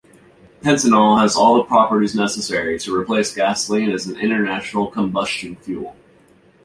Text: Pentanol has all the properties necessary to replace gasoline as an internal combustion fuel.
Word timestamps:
Pentanol 0.63 1.21
has 1.21 1.35
all 1.35 1.57
the 1.57 1.63
properties 1.65 2.15
necessary 2.15 2.79
to 2.79 2.97
replace 2.97 3.35
gasoline 3.35 3.91
as 3.91 4.07
an 4.07 4.17
internal 4.19 4.87
combustion 4.87 5.55
fuel. 5.57 5.95